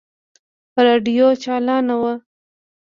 [0.85, 2.13] راډيو چالانه وه.